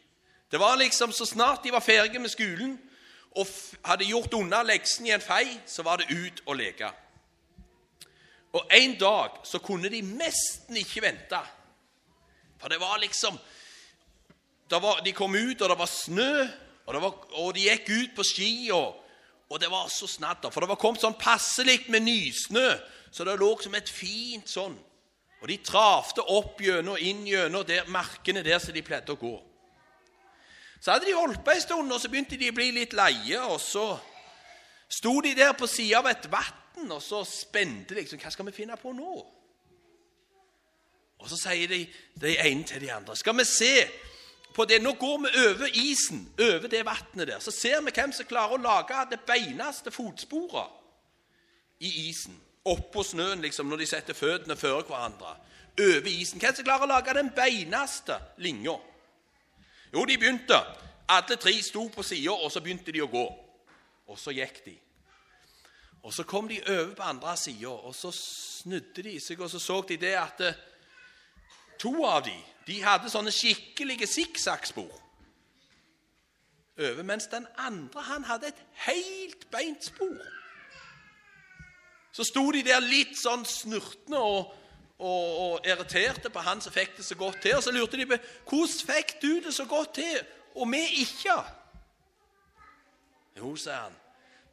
Det 0.50 0.60
var 0.60 0.76
liksom 0.76 1.12
Så 1.12 1.26
snart 1.26 1.64
de 1.64 1.72
var 1.72 1.80
ferdige 1.80 2.18
med 2.18 2.30
skolen 2.30 2.78
og 3.36 3.46
hadde 3.84 4.04
gjort 4.04 4.34
unna 4.34 4.62
leksen 4.62 5.06
i 5.06 5.10
en 5.10 5.20
fei, 5.20 5.60
så 5.66 5.82
var 5.82 5.96
det 5.96 6.10
ut 6.10 6.42
og 6.46 6.56
leke. 6.56 6.90
Og 8.54 8.70
En 8.70 8.94
dag 8.98 9.40
så 9.42 9.58
kunne 9.58 9.90
de 9.90 10.00
nesten 10.00 10.76
ikke 10.78 11.02
vente. 11.02 11.40
For 12.60 12.70
det 12.70 12.80
var 12.80 13.00
liksom 13.02 13.38
var, 14.70 15.00
de 15.04 15.12
kom 15.12 15.34
ut, 15.34 15.60
og 15.60 15.68
det 15.68 15.78
var 15.78 15.86
snø, 15.86 16.46
og, 16.86 16.94
det 16.94 17.00
var, 17.02 17.12
og, 17.32 17.54
de 17.54 17.66
gikk 17.68 17.90
ut 17.90 18.14
på 18.16 18.24
ski. 18.26 18.52
Og, 18.72 19.00
Og 19.48 19.60
det 19.60 19.68
var 19.70 19.88
så 19.92 20.06
snadder, 20.08 20.50
for 20.50 20.64
det 20.64 20.68
var 20.70 20.78
kommet 20.80 21.02
sånn 21.04 21.18
passelig 21.20 21.84
med 21.92 22.02
nysnø, 22.02 22.64
så 23.12 23.26
det 23.28 23.36
lå 23.38 23.50
som 23.60 23.74
et 23.76 23.90
fint 23.92 24.48
sånn. 24.48 24.72
Og 25.42 25.50
de 25.50 25.58
travte 25.60 26.24
opp 26.32 26.62
gjennom 26.64 26.96
inn 26.96 27.26
gjennom 27.28 27.62
der, 27.68 27.84
markene 27.92 28.42
der 28.42 28.58
som 28.58 28.72
de 28.74 28.82
pleide 28.82 29.12
å 29.12 29.20
gå. 29.20 29.34
Så 30.80 30.94
hadde 30.94 31.06
de 31.06 31.14
holdt 31.14 31.44
på 31.44 31.52
en 31.52 31.60
stund, 31.60 31.92
og 31.92 32.00
så 32.00 32.08
begynte 32.08 32.40
de 32.40 32.48
å 32.48 32.56
bli 32.56 32.70
litt 32.72 32.96
leie. 32.96 33.42
Og 33.52 33.60
så 33.60 33.84
sto 34.88 35.12
de 35.22 35.34
der 35.36 35.52
på 35.52 35.68
sida 35.68 36.00
av 36.00 36.08
et 36.08 36.26
vann, 36.32 36.63
og 36.82 37.02
så 37.02 37.22
spente 37.24 37.94
liksom 37.94 38.18
Hva 38.18 38.30
skal 38.34 38.46
vi 38.48 38.56
finne 38.56 38.76
på 38.80 38.92
nå? 38.92 39.14
Og 41.22 41.30
så 41.30 41.38
sier 41.38 41.70
de, 41.70 41.86
de 42.20 42.34
ene 42.36 42.66
til 42.68 42.82
de 42.82 42.92
andre 42.92 43.16
Skal 43.16 43.36
vi 43.38 43.44
se 43.48 43.74
på 44.54 44.64
det? 44.68 44.82
Nå 44.82 44.92
går 44.98 45.18
vi 45.24 45.30
over 45.48 45.68
isen, 45.74 46.28
over 46.38 46.68
det 46.70 46.84
vannet 46.86 47.28
der. 47.28 47.38
Så 47.42 47.50
ser 47.50 47.80
vi 47.82 47.94
hvem 47.94 48.12
som 48.14 48.26
klarer 48.26 48.54
å 48.54 48.62
lage 48.62 49.00
det 49.10 49.20
beineste 49.26 49.90
fotsporet 49.90 50.70
i 51.82 51.90
isen. 52.08 52.36
Oppå 52.64 53.02
snøen, 53.02 53.42
liksom, 53.42 53.66
når 53.68 53.82
de 53.82 53.88
setter 53.90 54.14
føttene 54.14 54.56
før 54.56 54.84
hverandre. 54.86 55.34
Over 55.74 56.06
isen. 56.06 56.38
Hvem 56.38 56.54
som 56.54 56.68
klarer 56.68 56.86
å 56.86 56.92
lage 56.92 57.16
den 57.18 57.32
beineste 57.34 58.20
linja? 58.38 58.76
Jo, 59.90 60.04
de 60.06 60.16
begynte. 60.18 60.60
Alle 61.10 61.36
tre 61.36 61.56
sto 61.62 61.88
på 61.90 62.06
sida, 62.06 62.32
og 62.32 62.52
så 62.52 62.62
begynte 62.62 62.94
de 62.94 63.02
å 63.02 63.10
gå. 63.10 63.26
Og 64.06 64.18
så 64.20 64.32
gikk 64.38 64.62
de. 64.64 64.78
Og 66.04 66.12
Så 66.14 66.22
kom 66.22 66.48
de 66.48 66.60
over 66.68 66.94
på 66.94 67.02
andre 67.02 67.36
sida, 67.36 67.68
og 67.68 67.94
så 67.94 68.10
snudde 68.12 69.02
de 69.02 69.20
seg, 69.20 69.40
og 69.40 69.50
så 69.50 69.58
så 69.58 69.80
de 69.88 69.96
det 69.96 70.12
at 70.20 70.40
eh, 70.44 70.58
to 71.80 72.04
av 72.04 72.26
de, 72.26 72.34
de 72.66 72.82
hadde 72.84 73.08
sånne 73.08 73.32
skikkelige 73.32 74.06
sikksakkspor 74.06 74.90
over, 76.78 77.02
mens 77.02 77.26
den 77.32 77.46
andre 77.56 78.02
han 78.02 78.26
hadde 78.28 78.50
et 78.50 78.60
helt 78.84 79.46
beint 79.50 79.84
spor. 79.84 80.20
Så 82.12 82.26
sto 82.28 82.50
de 82.52 82.60
der 82.66 82.84
litt 82.84 83.16
sånn 83.18 83.46
snurtne 83.48 84.20
og, 84.20 84.50
og, 84.98 85.30
og 85.44 85.66
irriterte 85.66 86.30
på 86.30 86.42
han 86.44 86.60
som 86.60 86.74
fikk 86.74 86.98
det 86.98 87.06
så 87.06 87.16
godt 87.18 87.40
til. 87.42 87.56
Og 87.56 87.64
så 87.64 87.72
lurte 87.72 87.96
de 87.96 88.06
på 88.10 88.18
hvordan 88.50 88.92
fikk 88.92 89.16
du 89.22 89.30
det 89.46 89.54
så 89.56 89.64
godt 89.64 89.96
til, 90.02 90.20
og 90.54 90.68
vi 90.70 90.82
ikke. 91.00 91.38
Jo, 93.40 93.54
sa 93.56 93.80
han, 93.86 93.96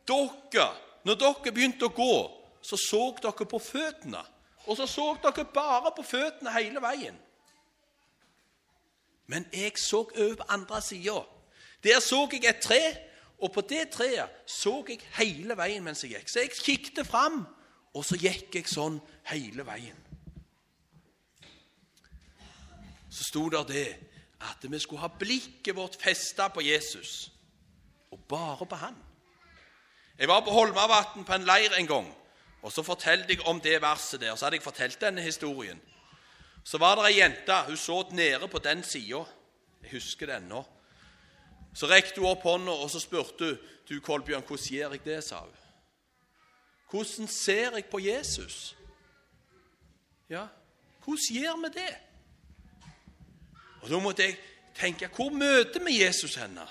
dere, 0.07 0.69
når 1.03 1.17
dere 1.17 1.53
begynte 1.53 1.87
å 1.87 1.95
gå, 1.95 2.15
så 2.61 2.77
så 2.77 3.03
dere 3.21 3.47
på 3.49 3.59
føttene. 3.59 4.21
Og 4.69 4.77
så 4.77 4.85
så 4.87 5.07
dere 5.23 5.45
bare 5.53 5.93
på 5.95 6.05
føttene 6.05 6.53
hele 6.53 6.81
veien. 6.83 7.17
Men 9.31 9.47
jeg 9.53 9.77
så 9.79 10.03
over 10.03 10.35
på 10.35 10.49
andre 10.49 10.81
sida. 10.81 11.21
Der 11.83 11.99
så 11.99 12.27
jeg 12.31 12.45
et 12.45 12.61
tre, 12.61 12.81
og 13.41 13.51
på 13.51 13.61
det 13.61 13.89
treet 13.89 14.29
så 14.45 14.83
jeg 14.87 15.01
hele 15.17 15.57
veien 15.57 15.83
mens 15.83 16.03
jeg 16.03 16.13
gikk. 16.13 16.29
Så 16.29 16.43
jeg 16.43 16.51
kikket 16.51 17.07
fram, 17.07 17.45
og 17.93 18.05
så 18.05 18.19
gikk 18.19 18.55
jeg 18.55 18.69
sånn 18.69 18.99
hele 19.31 19.65
veien. 19.65 19.97
Så 23.11 23.25
sto 23.27 23.47
der 23.49 23.65
det 23.67 23.87
at 24.41 24.63
vi 24.63 24.79
skulle 24.79 25.01
ha 25.01 25.09
blikket 25.19 25.75
vårt 25.75 25.97
festa 26.01 26.47
på 26.49 26.61
Jesus, 26.61 27.31
og 28.11 28.19
bare 28.29 28.65
på 28.65 28.75
han. 28.75 28.95
Jeg 30.21 30.29
var 30.29 30.43
på 30.45 30.53
Holmavatn 30.53 31.23
på 31.25 31.33
en 31.33 31.45
leir 31.49 31.73
en 31.73 31.87
gang, 31.89 32.09
og 32.61 32.71
så 32.71 32.83
fortalte 32.85 33.33
jeg 33.33 33.41
om 33.49 33.57
det 33.61 33.79
verset 33.81 34.21
der. 34.21 34.35
Så 34.35 34.45
hadde 34.45 34.59
jeg 34.59 34.63
fortalt 34.63 35.01
denne 35.01 35.21
historien. 35.21 35.79
Så 36.63 36.77
var 36.77 36.99
det 36.99 37.07
ei 37.09 37.15
jente. 37.17 37.55
Hun 37.65 37.77
så 37.77 38.03
nede 38.11 38.47
på 38.47 38.59
den 38.61 38.83
sida. 38.83 39.23
Jeg 39.81 39.95
husker 39.95 40.29
det 40.29 40.35
ennå. 40.35 40.61
Så 41.73 41.89
rekte 41.89 42.21
hun 42.21 42.29
opp 42.29 42.45
hånda 42.45 42.75
og 42.83 42.91
så 42.93 43.01
spurte 43.01 43.47
hun, 43.49 43.57
du 43.89 43.97
Kolbjørn, 43.99 44.45
hvordan 44.45 44.67
gjør 44.69 44.93
jeg 44.93 45.03
det, 45.05 45.23
sa 45.23 45.39
hun. 45.39 45.57
Hvordan 46.91 47.27
ser 47.27 47.75
jeg 47.75 47.85
på 47.85 47.99
Jesus? 47.99 48.75
Ja, 50.29 50.45
hvordan 51.03 51.41
gjør 51.41 51.57
vi 51.63 51.73
det? 51.79 51.95
Og 53.81 53.89
Da 53.89 53.99
måtte 53.99 54.23
jeg 54.23 54.37
tenke 54.75 55.09
hvor 55.15 55.33
møter 55.33 55.83
vi 55.83 56.03
Jesus 56.03 56.35
henne? 56.35 56.67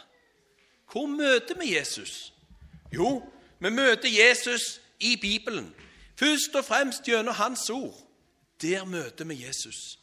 Hvor 0.93 1.07
møter 1.07 1.59
vi 1.59 1.75
Jesus? 1.75 2.33
Jo, 2.93 3.23
vi 3.61 3.71
møter 3.71 4.09
Jesus 4.09 4.81
i 5.01 5.17
Bibelen. 5.17 5.75
Først 6.19 6.55
og 6.55 6.65
fremst 6.65 7.03
gjennom 7.03 7.35
Hans 7.35 7.71
ord. 7.71 7.97
Der 8.63 8.85
møter 8.85 9.25
vi 9.25 9.47
Jesus. 9.47 9.99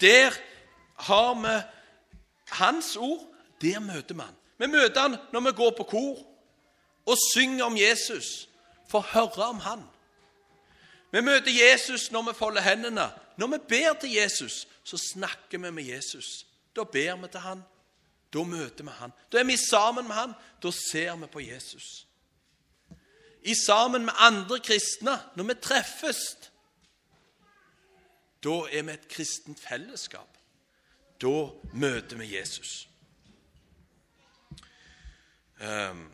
Der 0.00 0.30
har 0.96 1.34
vi 1.34 1.62
Hans 2.48 2.96
ord. 2.96 3.34
Der 3.60 3.80
møter 3.80 4.14
vi 4.14 4.20
han. 4.20 4.34
Vi 4.58 4.66
møter 4.66 5.00
han 5.00 5.16
når 5.32 5.40
vi 5.40 5.52
går 5.56 5.74
på 5.76 5.82
kor 5.82 6.26
og 7.06 7.16
synger 7.34 7.64
om 7.64 7.76
Jesus, 7.76 8.48
får 8.88 9.00
høre 9.00 9.48
om 9.48 9.58
han. 9.58 9.82
Vi 11.12 11.20
møter 11.20 11.50
Jesus 11.50 12.10
når 12.10 12.22
vi 12.22 12.34
folder 12.34 12.60
hendene. 12.60 13.10
Når 13.36 13.46
vi 13.46 13.58
ber 13.68 13.92
til 14.00 14.12
Jesus, 14.12 14.68
så 14.84 14.98
snakker 15.12 15.58
vi 15.58 15.70
med 15.70 15.82
Jesus. 15.82 16.46
Da 16.76 16.84
ber 16.84 17.16
vi 17.16 17.28
til 17.28 17.40
han. 17.40 17.62
Da 18.32 18.42
møter 18.44 18.84
vi 18.84 18.90
han. 18.90 19.12
Da 19.32 19.38
er 19.38 19.44
vi 19.44 19.56
sammen 19.56 20.06
med 20.06 20.14
han. 20.14 20.34
Da 20.62 20.70
ser 20.70 21.16
vi 21.16 21.26
på 21.26 21.40
Jesus. 21.40 22.07
I 23.48 23.54
sammen 23.54 24.04
med 24.04 24.12
andre 24.16 24.58
kristne, 24.60 25.14
når 25.36 25.44
vi 25.44 25.54
treffes, 25.62 26.18
da 28.44 28.58
er 28.68 28.82
vi 28.82 28.92
et 28.92 29.08
kristent 29.08 29.60
fellesskap. 29.60 30.36
Da 31.22 31.48
møter 31.72 32.20
vi 32.20 32.28
Jesus. 32.36 32.88
Um, 35.58 36.04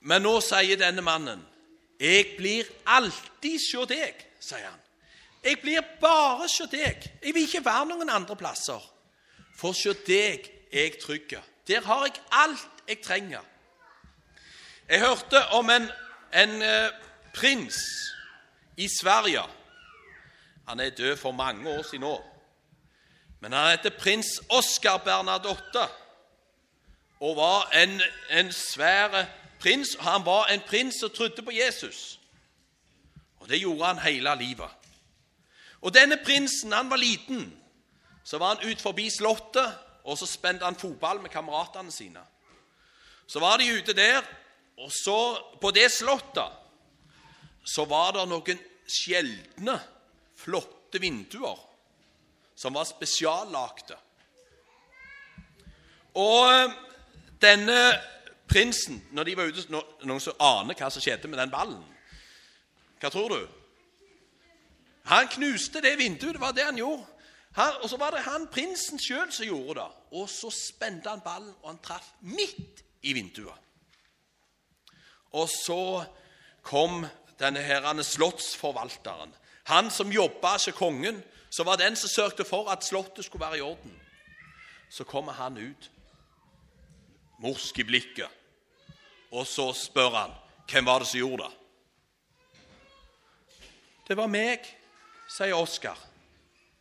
men 0.00 0.26
nå 0.26 0.34
sier 0.44 0.76
denne 0.80 1.04
mannen, 1.04 1.46
'Jeg 2.00 2.34
blir 2.36 2.64
alltid 2.86 3.76
hos 3.76 3.88
deg', 3.88 4.26
sier 4.40 4.66
han. 4.66 4.80
'Jeg 5.44 5.60
blir 5.60 5.80
bare 6.00 6.42
hos 6.42 6.60
deg. 6.70 7.10
Jeg 7.22 7.34
vil 7.34 7.42
ikke 7.42 7.64
være 7.64 7.86
noen 7.86 8.10
andre 8.10 8.36
plasser.' 8.36 8.90
'For 9.56 9.72
hos 9.72 10.04
deg 10.06 10.50
er 10.72 10.82
jeg 10.82 10.98
trygg. 11.00 11.38
Der 11.68 11.80
har 11.80 12.04
jeg 12.04 12.22
alt 12.32 12.84
jeg 12.88 13.00
trenger.' 13.02 13.49
Jeg 14.90 15.00
hørte 15.00 15.46
om 15.46 15.70
en, 15.70 15.84
en 16.34 16.62
uh, 16.62 16.90
prins 17.34 17.76
i 18.76 18.88
Sverige. 19.00 19.42
Han 20.68 20.80
er 20.80 20.90
død 20.90 21.16
for 21.16 21.32
mange 21.32 21.70
år 21.70 21.82
siden 21.82 22.00
nå. 22.00 22.24
Men 23.40 23.52
han 23.52 23.70
heter 23.70 23.94
prins 23.98 24.26
Oskar 24.48 24.96
Bernadotte 24.96 25.86
og 27.20 27.36
var 27.36 27.70
en, 27.70 28.00
en 28.30 28.52
svær 28.52 29.24
prins. 29.60 29.94
Han 30.00 30.26
var 30.26 30.50
en 30.50 30.60
prins 30.66 30.98
som 31.00 31.10
trodde 31.10 31.42
på 31.42 31.54
Jesus. 31.54 32.20
Og 33.38 33.48
det 33.48 33.60
gjorde 33.60 33.86
han 33.86 33.98
hele 33.98 34.34
livet. 34.42 34.68
Og 35.80 35.94
denne 35.94 36.18
prinsen, 36.24 36.72
han 36.72 36.90
var 36.90 36.96
liten. 36.96 37.46
Så 38.24 38.38
var 38.38 38.54
han 38.54 38.70
ut 38.70 38.80
forbi 38.80 39.10
slottet, 39.10 39.78
og 40.04 40.18
så 40.18 40.26
spente 40.26 40.64
han 40.64 40.76
fotball 40.76 41.20
med 41.20 41.30
kameratene 41.30 41.92
sine. 41.92 42.20
Så 43.26 43.40
var 43.40 43.56
de 43.56 43.78
ute 43.78 43.92
der, 43.92 44.22
og 44.80 44.92
så 44.92 45.18
på 45.60 45.70
det 45.76 45.88
slottet 45.92 46.56
så 47.70 47.84
var 47.88 48.14
det 48.16 48.26
noen 48.30 48.60
sjeldne, 48.90 49.76
flotte 50.40 50.98
vinduer 51.02 51.58
som 52.56 52.74
var 52.74 52.88
spesiallagte. 52.88 53.96
Og 56.18 56.48
eh, 56.50 56.72
denne 57.40 57.78
prinsen, 58.50 58.98
når 59.14 59.28
de 59.28 59.36
var 59.38 59.52
ute 59.52 59.66
Noen 59.70 60.20
som 60.20 60.42
aner 60.42 60.76
hva 60.76 60.90
som 60.90 61.02
skjedde 61.04 61.30
med 61.30 61.38
den 61.38 61.52
ballen? 61.52 61.80
Hva 63.00 63.12
tror 63.12 63.32
du? 63.32 63.46
Han 65.08 65.30
knuste 65.30 65.80
det 65.84 65.94
vinduet. 65.98 66.34
Det 66.36 66.42
var 66.42 66.56
det 66.56 66.66
han 66.66 66.80
gjorde. 66.80 67.06
Han, 67.56 67.78
og 67.82 67.88
så 67.90 67.98
var 67.98 68.14
det 68.14 68.26
han 68.26 68.48
prinsen 68.52 69.00
sjøl 69.00 69.30
som 69.32 69.46
gjorde 69.46 69.80
det. 69.80 69.88
Og 70.18 70.28
så 70.30 70.50
spente 70.54 71.10
han 71.10 71.22
ballen, 71.24 71.54
og 71.62 71.72
han 71.72 71.80
traff 71.84 72.12
midt 72.26 72.82
i 73.06 73.14
vinduet. 73.16 73.69
Og 75.32 75.48
så 75.48 76.04
kom 76.66 77.06
denne 77.40 77.62
herrene 77.64 78.04
slottsforvalteren. 78.04 79.32
Han 79.70 79.90
som 79.90 80.12
jobba 80.12 80.56
som 80.58 80.74
kongen, 80.76 81.22
som 81.50 81.66
var 81.66 81.78
den 81.80 81.96
som 81.96 82.10
sørgte 82.10 82.44
for 82.44 82.70
at 82.70 82.84
slottet 82.84 83.24
skulle 83.24 83.46
være 83.46 83.58
i 83.58 83.64
orden. 83.64 83.94
Så 84.90 85.04
kommer 85.04 85.32
han 85.32 85.58
ut, 85.58 85.90
morsk 87.38 87.78
i 87.78 87.86
blikket, 87.86 88.28
og 89.30 89.46
så 89.46 89.70
spør 89.72 90.10
han 90.16 90.34
hvem 90.70 90.86
var 90.86 91.02
det 91.02 91.08
som 91.10 91.18
gjorde 91.18 91.46
det. 91.46 91.56
Det 94.10 94.16
var 94.18 94.30
meg, 94.30 94.66
sier 95.30 95.54
Oskar. 95.54 95.98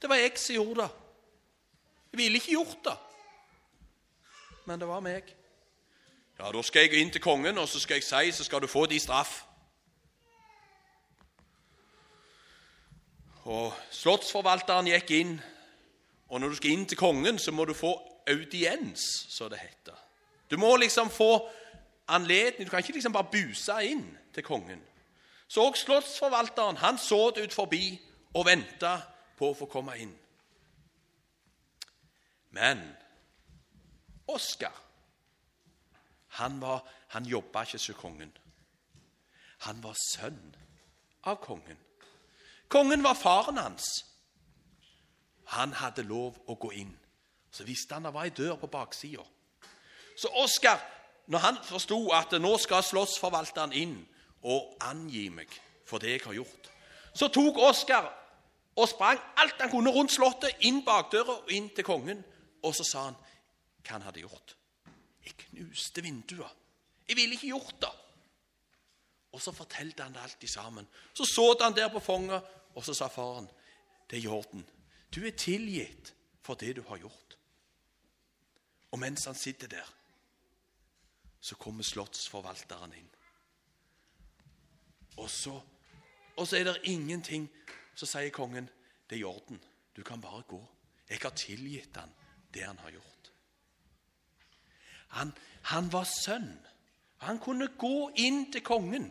Det 0.02 0.10
var 0.10 0.18
jeg 0.18 0.34
som 0.42 0.56
gjorde 0.56 0.82
det. 0.82 0.90
Jeg 2.10 2.18
ville 2.18 2.42
ikke 2.42 2.56
gjort 2.56 2.80
det, 2.86 2.96
men 4.66 4.82
det 4.82 4.88
var 4.90 5.04
meg. 5.06 5.30
Ja, 6.40 6.52
Da 6.52 6.62
skal 6.62 6.82
jeg 6.82 7.02
inn 7.02 7.12
til 7.12 7.22
kongen, 7.22 7.58
og 7.58 7.68
så 7.68 7.80
skal 7.80 7.96
jeg 8.00 8.04
si, 8.04 8.32
så 8.32 8.44
skal 8.44 8.62
du 8.62 8.68
få 8.68 8.86
de 8.86 9.00
straff. 9.00 9.44
Og 13.44 13.74
Slottsforvalteren 13.92 14.88
gikk 14.88 15.12
inn, 15.12 15.42
og 16.30 16.40
når 16.40 16.50
du 16.50 16.56
skal 16.56 16.72
inn 16.72 16.86
til 16.86 16.98
kongen, 16.98 17.40
så 17.40 17.52
må 17.52 17.66
du 17.66 17.74
få 17.74 17.92
audiens, 18.30 19.04
som 19.30 19.50
det 19.50 19.60
heter. 19.60 19.96
Du 20.52 20.58
må 20.58 20.76
liksom 20.76 21.10
få 21.10 21.50
anledning. 22.08 22.66
Du 22.66 22.70
kan 22.70 22.80
ikke 22.80 22.94
liksom 22.94 23.14
bare 23.14 23.32
buse 23.32 23.76
inn 23.84 24.18
til 24.34 24.44
kongen. 24.44 24.82
Så 25.48 25.66
òg 25.66 25.76
slottsforvalteren 25.76 26.78
han 26.78 26.98
så 26.98 27.32
det 27.36 27.50
ut 27.50 27.54
forbi 27.54 28.00
og 28.34 28.46
venta 28.46 29.00
på 29.38 29.50
å 29.50 29.58
få 29.58 29.66
komme 29.66 29.98
inn. 29.98 30.14
Men 32.52 32.96
Oskar 34.28 34.89
han, 36.40 36.60
var, 36.62 36.84
han 37.16 37.28
jobba 37.28 37.64
ikke 37.68 37.80
som 37.80 37.98
kongen. 38.00 38.32
Han 39.68 39.84
var 39.84 39.98
sønn 40.00 40.56
av 41.28 41.40
kongen. 41.44 41.78
Kongen 42.70 43.04
var 43.04 43.18
faren 43.18 43.58
hans. 43.58 43.88
Han 45.56 45.74
hadde 45.74 46.06
lov 46.06 46.38
å 46.48 46.56
gå 46.62 46.72
inn. 46.80 46.94
Så 47.52 47.66
visste 47.66 47.98
han 47.98 48.06
det 48.06 48.14
var 48.14 48.28
ei 48.30 48.36
dør 48.36 48.60
på 48.62 48.70
baksida. 48.70 49.26
Så 50.20 50.30
Oskar, 50.44 50.80
når 51.28 51.44
han 51.46 51.58
forsto 51.66 51.98
at 52.14 52.36
nå 52.42 52.54
skal 52.62 52.86
slottsforvalteren 52.86 53.74
inn 53.74 53.98
og 54.44 54.76
angi 54.86 55.28
meg 55.34 55.52
for 55.88 56.02
det 56.02 56.18
jeg 56.18 56.26
har 56.28 56.38
gjort, 56.38 56.70
så 57.18 57.28
tok 57.34 57.58
Oskar 57.66 58.08
og 58.80 58.88
sprang 58.88 59.20
alt 59.42 59.60
han 59.60 59.72
kunne 59.72 59.92
rundt 59.92 60.14
slottet, 60.14 60.62
inn 60.64 60.84
bakdøra 60.86 61.42
og 61.42 61.52
inn 61.52 61.68
til 61.76 61.88
kongen. 61.88 62.22
Og 62.64 62.76
så 62.76 62.86
sa 62.86 63.10
han 63.10 63.18
hva 63.18 63.96
han 63.96 64.06
hadde 64.06 64.24
gjort. 64.24 64.59
Jeg 65.30 65.38
knuste 65.46 66.04
vindua. 66.04 66.50
Jeg 67.10 67.18
ville 67.18 67.38
ikke 67.38 67.52
gjort 67.54 67.82
det. 67.82 67.92
Og 69.32 69.42
så 69.42 69.54
fortalte 69.54 70.04
han 70.04 70.14
det 70.14 70.24
alltid 70.24 70.50
sammen. 70.50 70.88
Så 71.14 71.26
så 71.26 71.56
han 71.62 71.76
der 71.76 71.90
på 71.94 72.02
fanget, 72.02 72.44
og 72.76 72.86
så 72.86 72.94
sa 72.94 73.08
faren 73.08 73.50
det 74.10 74.18
er 74.18 74.24
i 74.24 74.28
orden. 74.28 74.66
Du 75.16 75.22
er 75.26 75.38
tilgitt 75.38 76.14
for 76.42 76.58
det 76.58 76.76
du 76.76 76.82
har 76.88 76.98
gjort. 76.98 77.38
Og 78.92 79.00
mens 79.00 79.26
han 79.26 79.36
sitter 79.36 79.68
der, 79.68 79.86
så 81.40 81.56
kommer 81.56 81.84
slottsforvalteren 81.84 82.94
inn. 82.98 83.10
Og 85.18 85.30
så, 85.30 85.62
og 86.36 86.48
så 86.48 86.58
er 86.58 86.64
det 86.64 86.82
ingenting. 86.84 87.50
Så 87.96 88.08
sier 88.08 88.32
kongen 88.34 88.70
det 89.10 89.20
er 89.20 89.22
i 89.22 89.28
orden. 89.28 89.62
Du 89.96 90.04
kan 90.04 90.22
bare 90.22 90.42
gå. 90.48 90.60
Jeg 91.10 91.20
har 91.22 91.36
tilgitt 91.38 91.98
han 91.98 92.12
det 92.54 92.66
han 92.66 92.78
har 92.78 92.92
gjort. 92.92 93.19
Han, 95.18 95.34
han 95.72 95.92
var 95.94 96.08
sønn. 96.10 96.52
Han 97.26 97.40
kunne 97.40 97.68
gå 97.78 98.10
inn 98.16 98.46
til 98.52 98.64
kongen, 98.64 99.10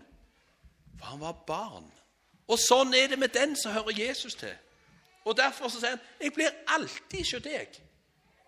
for 0.99 1.07
han 1.13 1.21
var 1.21 1.45
barn. 1.47 1.89
Og 2.49 2.57
sånn 2.61 2.95
er 2.97 3.11
det 3.13 3.19
med 3.21 3.35
den 3.37 3.57
som 3.57 3.75
hører 3.75 3.99
Jesus 3.99 4.39
til. 4.41 4.55
Og 5.29 5.37
Derfor 5.37 5.69
så 5.69 5.81
sier 5.81 5.97
han 5.97 6.05
jeg 6.23 6.33
blir 6.33 6.55
alltid 6.73 7.21
hos 7.21 7.45
deg. 7.45 7.81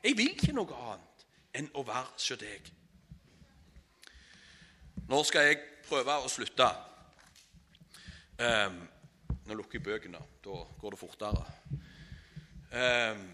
Jeg 0.05 0.17
vil 0.17 0.31
ikke 0.33 0.55
noe 0.57 0.79
annet 0.93 1.27
enn 1.61 1.69
å 1.77 1.85
være 1.85 2.15
hos 2.15 2.31
deg. 2.41 2.71
Nå 5.11 5.21
skal 5.29 5.51
jeg 5.51 5.61
prøve 5.89 6.17
å 6.23 6.31
slutte. 6.31 6.71
Um, 8.41 8.81
nå 9.45 9.59
lukker 9.59 9.77
jeg 9.77 9.85
bøkene. 9.85 10.23
Da 10.41 10.63
går 10.81 10.95
det 10.95 11.01
fortere. 11.03 11.45
Um, 12.73 13.27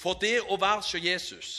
for 0.00 0.16
det 0.22 0.38
å 0.48 0.56
være 0.56 0.80
hos 0.80 0.94
Jesus, 0.96 1.52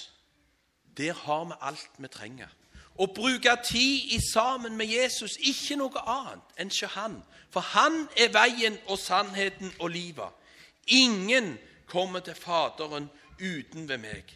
der 0.97 1.13
har 1.13 1.43
vi 1.45 1.59
alt 1.61 1.97
vi 1.97 2.07
trenger. 2.07 2.51
Å 2.95 3.07
bruke 3.11 3.57
tid 3.67 4.13
i 4.15 4.19
sammen 4.23 4.77
med 4.79 4.87
Jesus, 4.87 5.35
ikke 5.43 5.75
noe 5.79 6.03
annet 6.07 6.59
enn 6.61 6.71
ikke 6.71 6.93
han. 6.95 7.17
For 7.51 7.63
han 7.75 8.05
er 8.15 8.31
veien 8.31 8.77
og 8.87 8.99
sannheten 8.99 9.73
og 9.79 9.91
livet. 9.91 10.31
Ingen 10.87 11.57
kommer 11.87 12.23
til 12.23 12.35
Faderen 12.35 13.09
uten 13.39 13.89
ved 13.89 13.99
meg. 13.99 14.31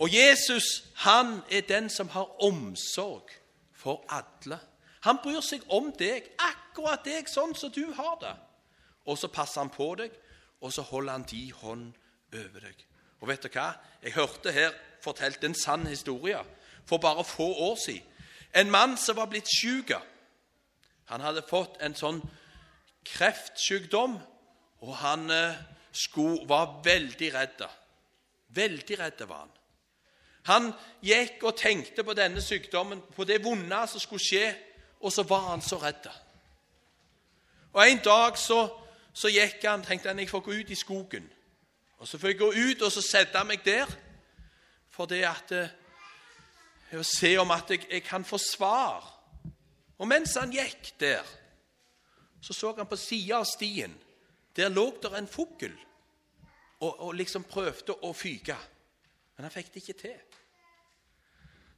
Og 0.00 0.14
Jesus, 0.14 0.84
han 1.02 1.40
er 1.50 1.66
den 1.68 1.90
som 1.90 2.08
har 2.08 2.42
omsorg 2.42 3.30
for 3.74 4.04
alle. 4.08 4.60
Han 5.04 5.18
bryr 5.22 5.42
seg 5.44 5.64
om 5.72 5.90
deg, 5.96 6.30
akkurat 6.38 7.04
deg, 7.04 7.28
sånn 7.28 7.54
som 7.56 7.72
du 7.72 7.84
har 7.96 8.16
det. 8.20 8.36
Og 9.08 9.18
så 9.18 9.28
passer 9.32 9.64
han 9.64 9.72
på 9.72 9.92
deg, 9.98 10.14
og 10.60 10.72
så 10.72 10.84
holder 10.84 11.18
han 11.18 11.26
din 11.28 11.52
hånd 11.56 11.92
over 12.36 12.64
deg. 12.64 12.86
Og 13.20 13.28
vet 13.28 13.44
du 13.44 13.50
hva? 13.52 13.72
Jeg 14.04 14.16
hørte 14.16 14.52
her 14.52 14.72
fortalt 15.02 15.44
en 15.44 15.54
sann 15.54 15.86
historie 15.86 16.38
for 16.86 16.98
bare 16.98 17.24
få 17.24 17.52
år 17.70 17.76
siden. 17.84 18.06
En 18.54 18.70
mann 18.70 18.96
som 18.96 19.16
var 19.16 19.26
blitt 19.30 19.48
syk. 19.48 19.92
Han 21.04 21.20
hadde 21.20 21.42
fått 21.46 21.78
en 21.82 21.94
sånn 21.94 22.18
kreftsykdom, 23.06 24.16
og 24.80 24.96
han 24.96 25.30
eh, 25.30 25.58
skulle, 25.92 26.46
var 26.48 26.80
veldig 26.84 27.30
redd. 27.34 27.62
Veldig 28.54 28.98
redd 28.98 29.22
var 29.28 29.44
han. 29.44 29.54
Han 30.50 30.68
gikk 31.04 31.44
og 31.44 31.56
tenkte 31.58 32.04
på 32.04 32.14
denne 32.16 32.42
sykdommen, 32.42 33.02
på 33.16 33.24
det 33.24 33.42
vonde 33.44 33.80
som 33.86 34.02
skulle 34.02 34.24
skje, 34.24 34.44
og 35.00 35.12
så 35.12 35.22
var 35.28 35.50
han 35.50 35.62
så 35.62 35.78
redd. 35.78 36.08
Og 37.72 37.82
En 37.86 38.00
dag 38.04 38.38
så, 38.38 38.64
så 39.12 39.30
gikk 39.30 39.64
han, 39.64 39.84
tenkte 39.86 40.10
han 40.10 40.18
jeg 40.18 40.30
får 40.30 40.42
gå 40.46 40.52
ut 40.58 40.70
i 40.70 40.78
skogen. 40.78 41.30
Og 41.98 42.08
Så 42.08 42.18
får 42.18 42.28
jeg 42.28 42.38
gå 42.38 42.52
ut 42.52 42.82
og 42.82 42.92
så 42.92 43.02
sette 43.02 43.44
meg 43.44 43.64
der 43.64 43.86
for 45.00 45.08
det 45.08 45.22
at 45.24 45.52
eh, 45.56 46.98
å 47.00 47.04
se 47.06 47.32
om 47.40 47.50
at 47.54 47.70
jeg, 47.72 47.86
jeg 47.88 48.04
kan 48.04 48.26
få 48.26 48.36
svar. 48.42 49.06
Og 49.96 50.08
mens 50.08 50.34
han 50.36 50.52
gikk 50.52 50.92
der, 51.00 51.24
så 52.40 52.56
så 52.56 52.74
han 52.76 52.88
på 52.88 52.98
sida 53.00 53.38
av 53.38 53.46
stien. 53.48 53.94
Der 54.56 54.72
lå 54.72 54.90
der 55.00 55.16
en 55.16 55.28
fugl 55.30 55.72
og, 56.80 56.92
og, 56.92 57.14
liksom 57.16 57.46
prøvde 57.48 57.96
å 58.04 58.12
fyke. 58.16 58.56
Men 59.36 59.46
han 59.46 59.54
fikk 59.54 59.72
det 59.72 59.82
ikke 59.84 59.98
til. 60.02 60.20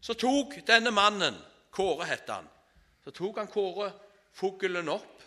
Så 0.03 0.19
tok 0.19 0.59
denne 0.67 0.91
mannen, 0.95 1.39
Kåre 1.73 2.05
het 2.05 2.29
han, 2.29 2.45
så 3.01 3.15
tok 3.15 3.39
han 3.39 3.49
Kåre 3.49 3.87
fuglen 4.37 4.91
opp. 4.93 5.23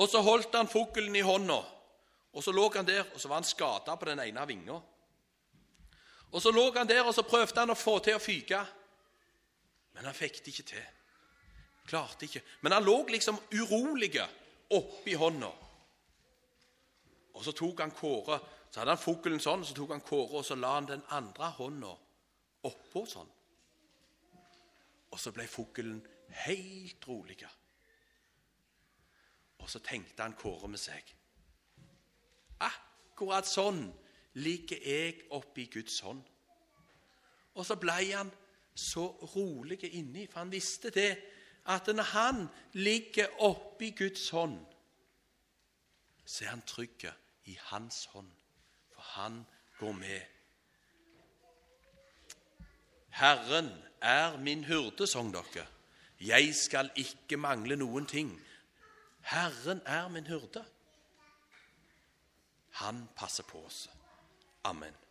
Og 0.00 0.08
så 0.08 0.22
holdt 0.24 0.54
han 0.56 0.70
fuglen 0.70 1.16
i 1.18 1.22
hånda, 1.22 1.58
og 2.34 2.42
så 2.42 2.54
lå 2.54 2.70
han 2.74 2.86
der, 2.86 3.04
og 3.10 3.20
så 3.20 3.28
var 3.28 3.42
han 3.42 3.46
skada 3.46 3.98
på 3.98 4.08
den 4.08 4.22
ene 4.22 4.46
vinga. 4.48 4.78
Og 6.32 6.42
så 6.42 6.50
lå 6.50 6.64
han 6.74 6.88
der, 6.88 7.04
og 7.04 7.14
så 7.14 7.22
prøvde 7.26 7.60
han 7.60 7.70
å 7.70 7.78
få 7.78 7.98
til 8.02 8.16
å 8.18 8.22
fyke. 8.22 8.60
Men 9.94 10.08
han 10.08 10.16
fikk 10.16 10.40
det 10.42 10.54
ikke 10.54 10.68
til. 10.72 10.86
Klarte 11.86 12.26
ikke. 12.26 12.42
Men 12.64 12.72
han 12.72 12.84
lå 12.86 12.96
liksom 13.12 13.38
urolig 13.52 14.16
oppi 14.74 15.14
hånda. 15.20 15.52
Og 17.34 17.42
så 17.44 17.52
tok 17.52 17.82
han 17.82 17.94
Kåre, 17.94 18.38
så 18.70 18.80
hadde 18.80 18.94
han 18.94 19.02
fuglen 19.02 19.42
sånn, 19.42 19.64
så 19.66 19.74
tok 19.74 19.94
han 19.94 20.04
Kåre 20.06 20.40
og 20.40 20.46
så 20.46 20.56
la 20.58 20.76
han 20.76 20.88
den 20.88 21.02
andre 21.14 21.50
hånda 21.58 21.90
oppå 22.64 23.04
sånn. 23.10 23.30
Og 25.10 25.20
så 25.20 25.32
ble 25.34 25.46
fuglen 25.50 25.98
helt 26.46 27.06
rolig. 27.10 27.38
Og 29.62 29.70
så 29.70 29.82
tenkte 29.82 30.22
han 30.22 30.38
Kåre 30.38 30.70
med 30.70 30.80
seg 30.80 31.12
Akkurat 32.64 33.46
sånn 33.48 33.86
ligger 34.34 34.76
jeg 34.84 35.20
oppi 35.30 35.66
Guds 35.72 36.00
hånd. 36.00 36.22
Og 37.54 37.66
så 37.66 37.76
ble 37.78 37.98
han 38.12 38.30
så 38.74 39.06
rolig 39.36 39.78
inni, 39.94 40.26
for 40.26 40.42
han 40.42 40.52
visste 40.52 40.90
det 40.90 41.12
at 41.70 41.86
når 41.86 42.02
han 42.02 42.46
ligger 42.72 43.40
oppi 43.42 43.90
Guds 43.90 44.30
hånd, 44.30 44.58
så 46.24 46.44
er 46.44 46.48
han 46.48 46.62
trygg 46.66 47.06
i 47.44 47.58
hans 47.70 48.04
hånd, 48.04 48.30
for 48.92 49.02
han 49.02 49.44
går 49.78 49.92
med. 49.92 50.20
Herren 53.14 53.70
er 54.00 54.36
min 54.36 54.64
hyrde, 54.64 55.06
sang 55.06 55.32
dere. 55.32 55.66
Jeg 56.20 56.54
skal 56.54 56.90
ikke 56.96 57.36
mangle 57.36 57.76
noen 57.76 58.06
ting. 58.06 58.32
Herren 59.20 59.82
er 59.86 60.08
min 60.08 60.26
hyrde. 60.26 60.64
Han 62.80 63.08
passer 63.16 63.46
på 63.46 63.62
oss. 63.64 63.90
Amen. 64.64 65.03